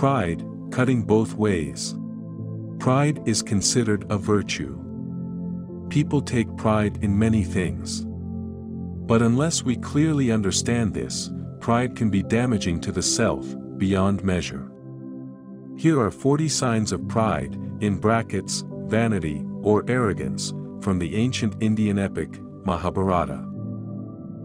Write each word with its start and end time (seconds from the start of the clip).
Pride, 0.00 0.42
cutting 0.70 1.02
both 1.02 1.34
ways. 1.34 1.94
Pride 2.78 3.20
is 3.28 3.42
considered 3.42 4.10
a 4.10 4.16
virtue. 4.16 4.78
People 5.90 6.22
take 6.22 6.56
pride 6.56 6.98
in 7.02 7.18
many 7.18 7.44
things. 7.44 8.06
But 8.06 9.20
unless 9.20 9.62
we 9.62 9.76
clearly 9.76 10.32
understand 10.32 10.94
this, 10.94 11.30
pride 11.60 11.96
can 11.96 12.08
be 12.08 12.22
damaging 12.22 12.80
to 12.80 12.92
the 12.92 13.02
self, 13.02 13.44
beyond 13.76 14.24
measure. 14.24 14.72
Here 15.76 16.00
are 16.00 16.10
40 16.10 16.48
signs 16.48 16.92
of 16.92 17.06
pride, 17.06 17.58
in 17.80 17.98
brackets, 17.98 18.64
vanity, 18.86 19.44
or 19.60 19.84
arrogance, 19.86 20.54
from 20.80 20.98
the 20.98 21.14
ancient 21.14 21.62
Indian 21.62 21.98
epic, 21.98 22.40
Mahabharata. 22.64 23.46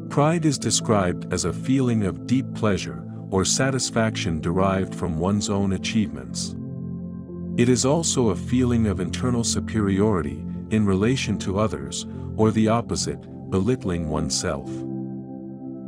Pride 0.09 0.43
is 0.43 0.57
described 0.57 1.31
as 1.31 1.45
a 1.45 1.53
feeling 1.53 2.03
of 2.03 2.27
deep 2.27 2.45
pleasure, 2.55 3.04
or 3.31 3.45
satisfaction 3.45 4.39
derived 4.41 4.93
from 4.93 5.19
one's 5.19 5.49
own 5.49 5.73
achievements. 5.73 6.55
It 7.57 7.69
is 7.69 7.85
also 7.85 8.29
a 8.29 8.35
feeling 8.35 8.87
of 8.87 8.99
internal 8.99 9.43
superiority, 9.43 10.45
in 10.71 10.85
relation 10.85 11.37
to 11.39 11.59
others, 11.59 12.05
or 12.35 12.51
the 12.51 12.67
opposite, 12.67 13.21
belittling 13.49 14.09
oneself. 14.09 14.69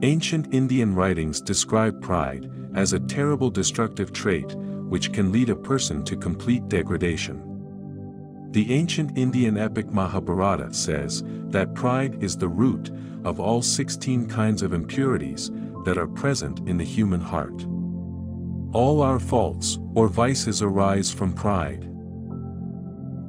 Ancient 0.03 0.53
Indian 0.53 0.93
writings 0.93 1.41
describe 1.41 2.01
pride 2.01 2.49
as 2.75 2.93
a 2.93 2.99
terrible 2.99 3.49
destructive 3.49 4.13
trait, 4.13 4.55
which 4.55 5.11
can 5.11 5.31
lead 5.31 5.49
a 5.49 5.55
person 5.55 6.03
to 6.05 6.15
complete 6.15 6.69
degradation. 6.69 7.43
The 8.51 8.71
ancient 8.71 9.17
Indian 9.17 9.57
epic 9.57 9.91
Mahabharata 9.91 10.73
says 10.73 11.23
that 11.49 11.73
pride 11.73 12.23
is 12.23 12.37
the 12.37 12.47
root 12.47 12.91
of 13.25 13.39
all 13.39 13.61
16 13.61 14.27
kinds 14.27 14.61
of 14.61 14.73
impurities 14.73 15.51
that 15.87 15.97
are 15.97 16.05
present 16.05 16.59
in 16.67 16.75
the 16.75 16.83
human 16.83 17.21
heart. 17.21 17.65
All 18.73 19.01
our 19.01 19.19
faults 19.19 19.79
or 19.95 20.09
vices 20.09 20.61
arise 20.61 21.09
from 21.09 21.31
pride. 21.31 21.89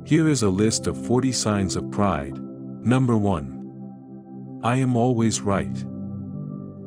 Here 0.05 0.29
is 0.29 0.43
a 0.43 0.49
list 0.49 0.89
of 0.89 1.07
40 1.07 1.31
signs 1.31 1.77
of 1.77 1.89
pride. 1.93 2.37
Number 2.85 3.17
1. 3.17 4.61
I 4.65 4.75
am 4.75 4.97
always 4.97 5.41
right. 5.41 5.85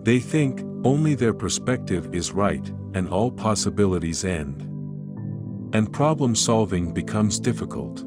They 0.03 0.19
think 0.19 0.61
only 0.83 1.15
their 1.15 1.33
perspective 1.33 2.13
is 2.13 2.33
right 2.33 2.67
and 2.93 3.07
all 3.07 3.31
possibilities 3.31 4.25
end. 4.25 4.63
And 5.73 5.93
problem 5.93 6.35
solving 6.35 6.93
becomes 6.93 7.39
difficult. 7.39 8.03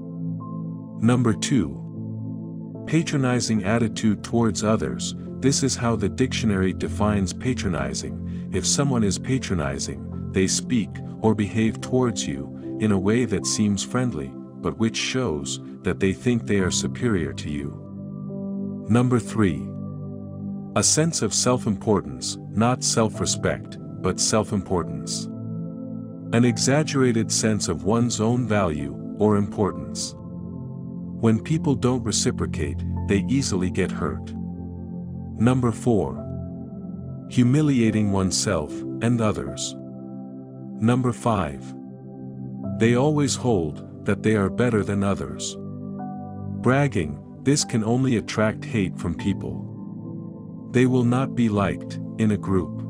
Number 1.00 1.32
2. 1.32 2.84
Patronizing 2.86 3.64
attitude 3.64 4.22
towards 4.22 4.62
others, 4.62 5.14
this 5.44 5.62
is 5.62 5.76
how 5.76 5.94
the 5.94 6.08
dictionary 6.08 6.72
defines 6.72 7.34
patronizing, 7.34 8.48
if 8.54 8.66
someone 8.66 9.04
is 9.04 9.18
patronizing, 9.18 10.32
they 10.32 10.46
speak, 10.46 10.88
or 11.20 11.34
behave 11.34 11.82
towards 11.82 12.26
you, 12.26 12.78
in 12.80 12.92
a 12.92 12.98
way 12.98 13.26
that 13.26 13.44
seems 13.44 13.84
friendly, 13.84 14.32
but 14.62 14.78
which 14.78 14.96
shows, 14.96 15.60
that 15.82 16.00
they 16.00 16.14
think 16.14 16.46
they 16.46 16.60
are 16.60 16.70
superior 16.70 17.34
to 17.34 17.50
you. 17.50 18.86
Number 18.88 19.18
3. 19.18 19.68
A 20.76 20.82
sense 20.82 21.20
of 21.20 21.34
self-importance, 21.34 22.38
not 22.48 22.82
self-respect, 22.82 23.76
but 24.00 24.18
self-importance. 24.18 25.26
An 26.32 26.46
exaggerated 26.46 27.30
sense 27.30 27.68
of 27.68 27.84
one's 27.84 28.18
own 28.18 28.48
value, 28.48 28.96
or 29.18 29.36
importance. 29.36 30.14
When 30.16 31.38
people 31.38 31.74
don't 31.74 32.02
reciprocate, 32.02 32.82
they 33.08 33.26
easily 33.28 33.68
get 33.68 33.92
hurt. 33.92 34.32
Number 35.38 35.72
4. 35.72 37.26
Humiliating 37.28 38.12
oneself 38.12 38.72
and 39.02 39.20
others. 39.20 39.74
Number 40.80 41.12
5. 41.12 41.74
They 42.78 42.94
always 42.94 43.34
hold 43.34 44.06
that 44.06 44.22
they 44.22 44.36
are 44.36 44.48
better 44.48 44.84
than 44.84 45.02
others. 45.02 45.56
Bragging, 46.62 47.20
this 47.42 47.64
can 47.64 47.82
only 47.82 48.16
attract 48.16 48.64
hate 48.64 48.96
from 48.96 49.14
people. 49.14 50.70
They 50.72 50.86
will 50.86 51.04
not 51.04 51.34
be 51.34 51.48
liked 51.48 51.98
in 52.18 52.30
a 52.30 52.36
group. 52.36 52.82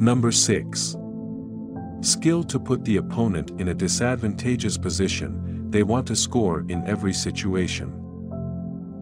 Number 0.00 0.32
6. 0.32 0.96
Skill 2.00 2.44
to 2.44 2.58
put 2.58 2.84
the 2.84 2.96
opponent 2.96 3.52
in 3.60 3.68
a 3.68 3.74
disadvantageous 3.74 4.76
position 4.76 5.70
they 5.70 5.82
want 5.82 6.06
to 6.06 6.16
score 6.16 6.64
in 6.68 6.86
every 6.86 7.12
situation. 7.12 8.03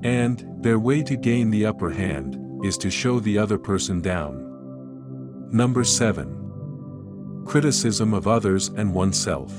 And, 0.02 0.44
their 0.62 0.78
way 0.78 1.02
to 1.02 1.16
gain 1.16 1.50
the 1.50 1.66
upper 1.66 1.90
hand, 1.90 2.64
is 2.64 2.76
to 2.78 2.90
show 2.90 3.20
the 3.20 3.38
other 3.38 3.58
person 3.58 4.00
down. 4.00 5.48
Number 5.52 5.84
7. 5.84 7.44
Criticism 7.46 8.14
of 8.14 8.26
others 8.26 8.68
and 8.68 8.94
oneself. 8.94 9.52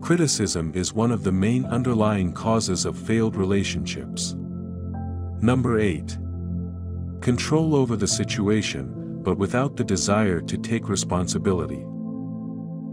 Criticism 0.00 0.72
is 0.74 0.92
one 0.92 1.10
of 1.10 1.24
the 1.24 1.32
main 1.32 1.64
underlying 1.64 2.32
causes 2.32 2.84
of 2.84 2.98
failed 2.98 3.36
relationships. 3.36 4.34
Number 5.40 5.78
8. 5.78 6.18
Control 7.20 7.74
over 7.74 7.96
the 7.96 8.06
situation, 8.06 9.22
but 9.22 9.38
without 9.38 9.76
the 9.76 9.84
desire 9.84 10.40
to 10.42 10.58
take 10.58 10.88
responsibility. 10.88 11.84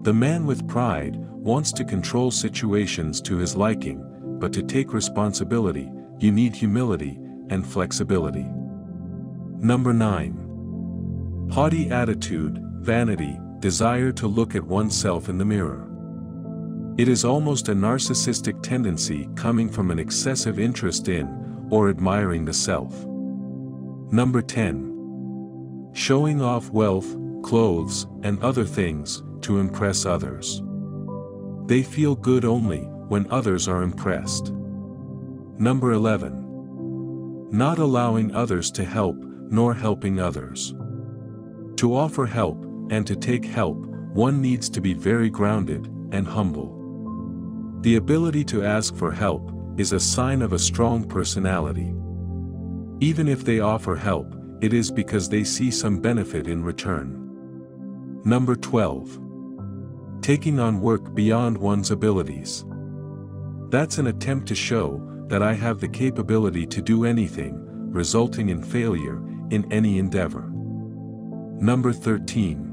The 0.04 0.14
man 0.14 0.46
with 0.46 0.68
pride, 0.68 1.18
wants 1.20 1.72
to 1.74 1.84
control 1.84 2.32
situations 2.32 3.20
to 3.22 3.38
his 3.38 3.56
liking, 3.56 4.02
but 4.40 4.54
to 4.54 4.64
take 4.64 4.94
responsibility, 4.94 5.92
you 6.22 6.32
need 6.32 6.56
humility 6.56 7.18
and 7.50 7.66
flexibility. 7.66 8.46
Number 9.60 9.92
9. 9.92 11.50
Haughty 11.52 11.90
attitude, 11.90 12.60
vanity, 12.80 13.40
desire 13.60 14.12
to 14.12 14.28
look 14.28 14.56
at 14.56 14.64
oneself 14.64 15.30
in 15.30 15.38
the 15.38 15.46
mirror. 15.46 15.88
It 16.98 17.08
is 17.08 17.26
almost 17.26 17.70
a 17.70 17.74
narcissistic 17.74 18.62
tendency 18.62 19.28
coming 19.36 19.68
from 19.68 19.90
an 19.90 19.98
excessive 19.98 20.60
interest 20.60 21.08
in, 21.08 21.68
or 21.72 21.90
admiring 21.90 22.46
the 22.46 22.54
self. 22.54 22.94
Number 24.12 24.42
10. 24.42 25.90
Showing 25.94 26.42
off 26.42 26.70
wealth, 26.70 27.16
clothes, 27.44 28.06
and 28.24 28.42
other 28.44 28.66
things, 28.66 29.24
to 29.42 29.60
impress 29.60 30.06
others. 30.06 30.62
They 31.66 31.82
feel 31.82 32.16
good 32.16 32.46
only 32.46 32.82
when 33.10 33.26
others 33.32 33.68
are 33.68 33.82
impressed. 33.82 34.54
Number 35.62 35.92
11. 35.92 37.50
Not 37.52 37.78
allowing 37.78 38.34
others 38.34 38.72
to 38.72 38.84
help, 38.84 39.16
nor 39.20 39.76
helping 39.76 40.20
others. 40.20 40.74
To 41.76 41.96
offer 41.96 42.26
help, 42.26 42.66
and 42.90 43.06
to 43.06 43.16
take 43.16 43.46
help, 43.46 43.78
one 44.12 44.42
needs 44.42 44.72
to 44.72 44.82
be 44.82 44.96
very 44.96 45.30
grounded 45.30 45.86
and 46.14 46.28
humble. 46.28 47.78
The 47.82 47.98
ability 47.98 48.44
to 48.46 48.66
ask 48.66 48.96
for 48.96 49.12
help 49.12 49.52
is 49.78 49.94
a 49.94 50.00
sign 50.00 50.42
of 50.42 50.54
a 50.54 50.58
strong 50.58 51.08
personality. 51.08 51.94
Even 53.00 53.28
if 53.28 53.46
they 53.46 53.60
offer 53.60 53.96
help, 53.96 54.34
it 54.62 54.74
is 54.74 54.90
because 54.90 55.30
they 55.30 55.44
see 55.44 55.70
some 55.70 56.00
benefit 56.00 56.48
in 56.48 56.64
return. 56.64 57.20
Number 58.26 58.56
12 58.56 59.20
taking 60.24 60.60
on 60.60 60.82
work 60.82 61.14
beyond 61.14 61.56
one's 61.56 61.92
abilities. 61.92 62.66
That's 63.70 64.00
an 64.00 64.08
attempt 64.08 64.48
to 64.48 64.56
show 64.56 65.08
that 65.32 65.42
I 65.42 65.54
have 65.54 65.80
the 65.80 65.88
capability 65.88 66.68
to 66.68 66.82
do 66.82 67.06
anything, 67.06 67.54
resulting 67.90 68.50
in 68.50 68.62
failure 68.62 69.16
in 69.50 69.66
any 69.72 69.98
endeavor. 69.98 70.52
Number 71.62 71.94
13. 71.94 72.68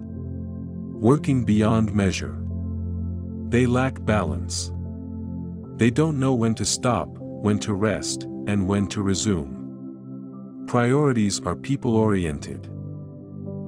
Working 1.01 1.45
beyond 1.45 1.95
measure. 1.95 2.37
They 3.49 3.65
lack 3.65 4.05
balance. 4.05 4.73
They 5.77 5.91
don't 5.91 6.19
know 6.19 6.35
when 6.35 6.57
to 6.57 6.65
stop, 6.65 7.07
when 7.17 7.61
to 7.61 7.75
rest, 7.75 8.25
and 8.25 8.67
when 8.67 8.89
to 8.89 9.03
resume. 9.03 10.65
Priorities 10.67 11.41
are 11.47 11.55
people-oriented. 11.55 12.69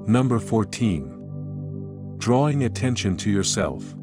Number 0.09 0.41
14 0.41 1.17
drawing 2.19 2.65
attention 2.65 3.17
to 3.17 3.31
yourself. 3.31 3.95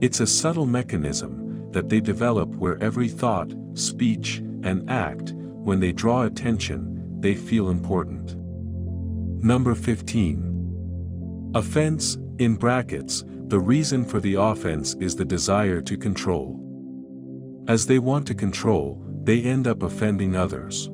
It's 0.00 0.20
a 0.20 0.26
subtle 0.26 0.64
mechanism 0.64 1.39
that 1.72 1.88
they 1.88 2.00
develop 2.00 2.54
where 2.56 2.82
every 2.82 3.08
thought, 3.08 3.52
speech, 3.74 4.38
and 4.62 4.88
act, 4.90 5.32
when 5.34 5.80
they 5.80 5.92
draw 5.92 6.22
attention, 6.24 7.20
they 7.20 7.34
feel 7.34 7.68
important. 7.70 8.36
Number 9.42 9.74
15. 9.74 11.52
Offense, 11.54 12.18
in 12.38 12.56
brackets, 12.56 13.24
the 13.48 13.58
reason 13.58 14.04
for 14.04 14.20
the 14.20 14.34
offense 14.34 14.94
is 15.00 15.16
the 15.16 15.24
desire 15.24 15.80
to 15.82 15.96
control. 15.96 16.56
As 17.68 17.86
they 17.86 17.98
want 17.98 18.26
to 18.28 18.34
control, 18.34 19.02
they 19.24 19.42
end 19.42 19.66
up 19.66 19.82
offending 19.82 20.36
others. 20.36 20.88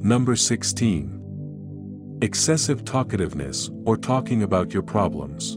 Number 0.00 0.36
16. 0.36 2.18
Excessive 2.22 2.84
talkativeness, 2.84 3.70
or 3.86 3.96
talking 3.96 4.42
about 4.42 4.72
your 4.72 4.82
problems. 4.82 5.56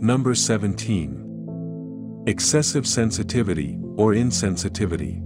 Number 0.00 0.34
17. 0.34 1.27
Excessive 2.28 2.86
sensitivity, 2.86 3.78
or 3.96 4.12
insensitivity. 4.12 5.22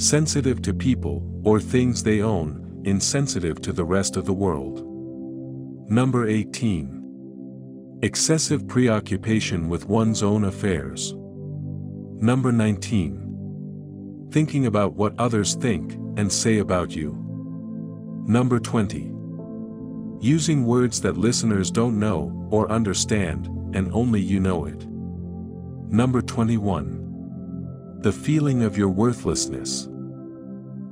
Sensitive 0.00 0.62
to 0.62 0.72
people, 0.72 1.28
or 1.44 1.58
things 1.58 2.04
they 2.04 2.22
own, 2.22 2.80
insensitive 2.84 3.60
to 3.60 3.72
the 3.72 3.84
rest 3.84 4.16
of 4.16 4.24
the 4.24 4.32
world. 4.32 4.84
Number 5.90 6.28
18. 6.28 7.98
Excessive 8.02 8.68
preoccupation 8.68 9.68
with 9.68 9.88
one's 9.88 10.22
own 10.22 10.44
affairs. 10.44 11.14
Number 12.20 12.52
19. 12.52 14.28
Thinking 14.30 14.66
about 14.66 14.92
what 14.94 15.18
others 15.18 15.56
think 15.56 15.94
and 16.16 16.32
say 16.32 16.58
about 16.58 16.94
you. 16.94 17.18
Number 18.24 18.60
20. 18.60 19.10
Using 20.20 20.64
words 20.64 21.00
that 21.00 21.16
listeners 21.16 21.72
don't 21.72 21.98
know 21.98 22.46
or 22.52 22.70
understand, 22.70 23.48
and 23.74 23.92
only 23.92 24.20
you 24.20 24.38
know 24.38 24.64
it. 24.64 24.86
Number 25.90 26.20
21. 26.20 28.00
The 28.02 28.12
feeling 28.12 28.62
of 28.62 28.76
your 28.76 28.90
worthlessness. 28.90 29.88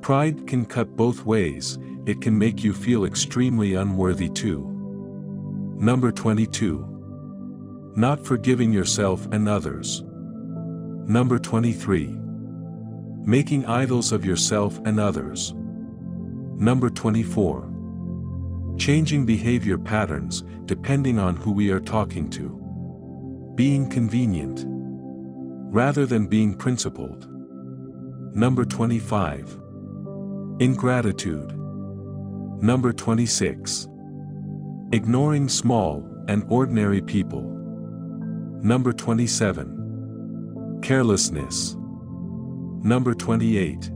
Pride 0.01 0.47
can 0.47 0.65
cut 0.65 0.97
both 0.97 1.27
ways, 1.27 1.79
it 2.07 2.23
can 2.23 2.39
make 2.39 2.65
you 2.65 2.73
feel 2.73 3.05
extremely 3.05 3.75
unworthy 3.75 4.31
too. 4.31 4.67
Number 5.79 6.11
22. 6.11 7.93
Not 7.95 8.25
forgiving 8.25 8.73
yourself 8.73 9.29
and 9.33 9.47
others. 9.51 10.03
Number 11.07 11.39
23. 11.39 12.17
Making 13.27 13.67
idols 13.67 14.13
of 14.13 14.25
yourself 14.25 14.81
and 14.87 14.99
others. 14.99 15.53
Number 16.57 16.89
24. 16.89 17.71
Changing 18.79 19.27
behavior 19.27 19.77
patterns, 19.77 20.43
depending 20.65 21.19
on 21.19 21.37
who 21.37 21.53
we 21.53 21.71
are 21.71 21.81
talking 21.81 22.31
to. 22.31 22.49
Being 23.57 23.91
convenient. 23.91 24.76
Rather 25.77 26.07
than 26.07 26.27
being 26.27 26.55
principled. 26.55 27.29
Number 28.35 28.65
25. 28.65 29.61
Ingratitude. 30.59 31.53
Number 32.63 32.95
26. 32.95 33.87
Ignoring 34.93 35.51
small 35.51 36.09
and 36.29 36.47
ordinary 36.49 37.03
people. 37.03 37.43
Number 38.63 38.95
27. 38.95 40.79
Carelessness. 40.83 41.77
Number 42.83 43.13
28. 43.13 43.91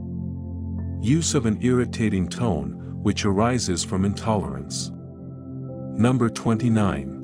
Use 1.01 1.33
of 1.33 1.47
an 1.47 1.57
irritating 1.63 2.27
tone, 2.27 2.75
which 3.01 3.25
arises 3.25 3.83
from 3.83 4.05
intolerance. 4.05 4.91
Number 5.97 6.29
29. 6.29 7.17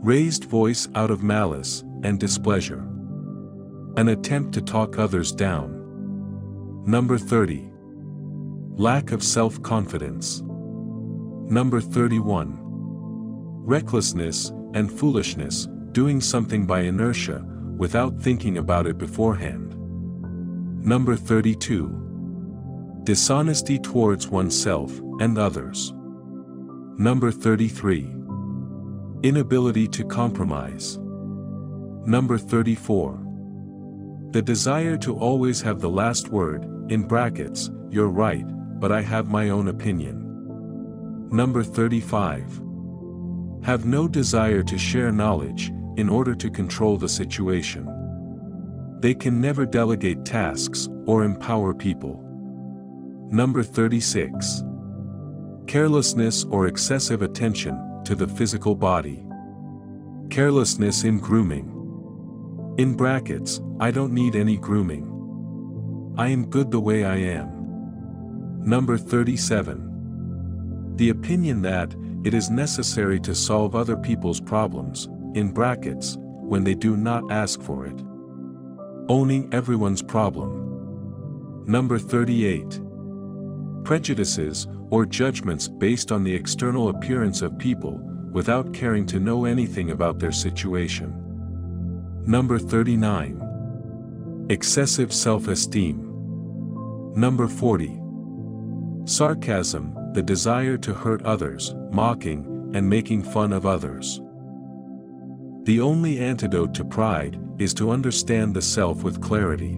Raised 0.00 0.44
voice 0.44 0.88
out 0.94 1.10
of 1.10 1.22
malice 1.22 1.84
and 2.02 2.18
displeasure. 2.18 2.89
An 3.96 4.08
attempt 4.08 4.54
to 4.54 4.62
talk 4.62 4.98
others 4.98 5.32
down. 5.32 6.84
Number 6.86 7.18
30. 7.18 7.70
Lack 8.76 9.12
of 9.12 9.22
self-confidence. 9.22 10.42
Number 11.50 11.80
31. 11.80 12.56
Recklessness 13.66 14.50
and 14.74 14.90
foolishness, 14.90 15.68
doing 15.92 16.20
something 16.20 16.66
by 16.66 16.80
inertia, 16.82 17.44
without 17.76 18.20
thinking 18.20 18.58
about 18.58 18.86
it 18.86 18.96
beforehand. 18.96 19.74
Number 20.84 21.16
32. 21.16 23.00
Dishonesty 23.04 23.78
towards 23.78 24.28
oneself 24.28 24.98
and 25.20 25.36
others. 25.36 25.92
Number 26.96 27.32
33. 27.32 28.08
Inability 29.22 29.88
to 29.88 30.04
compromise. 30.04 30.98
Number 32.06 32.38
34. 32.38 33.29
The 34.30 34.42
desire 34.42 34.96
to 34.98 35.16
always 35.16 35.60
have 35.62 35.80
the 35.80 35.90
last 35.90 36.28
word, 36.28 36.64
in 36.88 37.02
brackets, 37.02 37.70
you're 37.90 38.08
right, 38.08 38.44
but 38.78 38.92
I 38.92 39.00
have 39.00 39.28
my 39.28 39.48
own 39.48 39.66
opinion. 39.66 41.28
Number 41.32 41.64
35. 41.64 42.60
Have 43.64 43.86
no 43.86 44.06
desire 44.06 44.62
to 44.62 44.78
share 44.78 45.10
knowledge, 45.10 45.72
in 45.96 46.08
order 46.08 46.34
to 46.36 46.48
control 46.48 46.96
the 46.96 47.08
situation. 47.08 47.88
They 49.00 49.14
can 49.14 49.40
never 49.40 49.66
delegate 49.66 50.24
tasks, 50.24 50.88
or 51.06 51.24
empower 51.24 51.74
people. 51.74 52.22
Number 53.30 53.64
36. 53.64 54.62
Carelessness 55.66 56.44
or 56.44 56.68
excessive 56.68 57.22
attention 57.22 58.02
to 58.04 58.14
the 58.14 58.28
physical 58.28 58.76
body. 58.76 59.24
Carelessness 60.30 61.02
in 61.02 61.18
grooming. 61.18 61.79
In 62.78 62.94
brackets, 62.94 63.60
I 63.78 63.90
don't 63.90 64.12
need 64.12 64.36
any 64.36 64.56
grooming. 64.56 66.14
I 66.16 66.28
am 66.28 66.48
good 66.48 66.70
the 66.70 66.80
way 66.80 67.04
I 67.04 67.16
am. 67.16 68.62
Number 68.64 68.96
37. 68.96 70.92
The 70.96 71.10
opinion 71.10 71.62
that, 71.62 71.94
it 72.24 72.34
is 72.34 72.50
necessary 72.50 73.18
to 73.20 73.34
solve 73.34 73.74
other 73.74 73.96
people's 73.96 74.40
problems, 74.40 75.08
in 75.34 75.52
brackets, 75.52 76.16
when 76.18 76.64
they 76.64 76.74
do 76.74 76.96
not 76.96 77.30
ask 77.30 77.60
for 77.62 77.86
it. 77.86 78.00
Owning 79.08 79.48
everyone's 79.52 80.02
problem. 80.02 81.64
Number 81.66 81.98
38 81.98 82.80
prejudices, 83.84 84.66
or 84.90 85.06
judgments 85.06 85.68
based 85.68 86.12
on 86.12 86.22
the 86.22 86.34
external 86.34 86.90
appearance 86.90 87.42
of 87.42 87.58
people, 87.58 87.98
without 88.32 88.72
caring 88.74 89.06
to 89.06 89.18
know 89.18 89.44
anything 89.44 89.90
about 89.90 90.18
their 90.18 90.32
situation. 90.32 91.29
Number 92.30 92.58
39. 92.60 94.46
Excessive 94.50 95.12
self-esteem. 95.12 95.98
Number 97.16 97.48
40. 97.48 98.00
Sarcasm, 99.04 100.12
the 100.12 100.22
desire 100.22 100.76
to 100.76 100.94
hurt 100.94 101.22
others, 101.24 101.74
mocking, 101.90 102.70
and 102.72 102.88
making 102.88 103.24
fun 103.24 103.52
of 103.52 103.66
others. 103.66 104.20
The 105.64 105.80
only 105.80 106.20
antidote 106.20 106.72
to 106.74 106.84
pride 106.84 107.36
is 107.58 107.74
to 107.74 107.90
understand 107.90 108.54
the 108.54 108.62
self 108.62 109.02
with 109.02 109.20
clarity. 109.20 109.76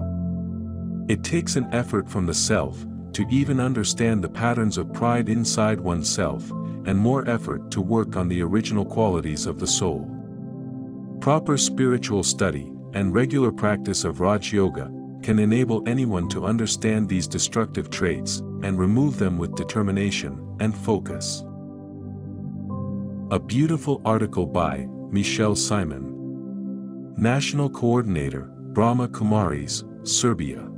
It 1.09 1.25
takes 1.25 1.57
an 1.57 1.73
effort 1.73 2.07
from 2.07 2.27
the 2.27 2.35
self, 2.35 2.85
to 3.15 3.27
even 3.31 3.61
understand 3.61 4.23
the 4.23 4.29
patterns 4.29 4.77
of 4.77 4.93
pride 4.93 5.31
inside 5.31 5.81
oneself, 5.81 6.51
and 6.85 6.99
more 6.99 7.27
effort 7.27 7.71
to 7.71 7.81
work 7.81 8.15
on 8.15 8.29
the 8.29 8.43
original 8.43 8.85
qualities 8.85 9.47
of 9.47 9.59
the 9.59 9.67
soul. 9.67 10.12
Proper 11.23 11.57
spiritual 11.57 12.25
study, 12.25 12.73
and 12.95 13.15
regular 13.15 13.53
practice 13.53 14.03
of 14.03 14.19
Raj 14.19 14.53
Yoga, 14.53 14.91
can 15.23 15.39
enable 15.39 15.89
anyone 15.89 16.29
to 16.31 16.45
understand 16.45 17.09
these 17.09 17.29
destructive 17.29 17.91
traits, 17.91 18.39
and 18.65 18.77
remove 18.77 19.21
them 19.21 19.39
with 19.39 19.55
determination 19.55 20.57
and 20.59 20.77
focus. 20.77 21.45
A 23.31 23.39
beautiful 23.39 24.03
article 24.05 24.47
by 24.47 24.89
Michelle 25.13 25.55
Simon. 25.55 27.15
National 27.17 27.71
Coordinator, 27.71 28.51
Brahma 28.73 29.07
Kumaris, 29.07 29.85
Serbia. 30.05 30.72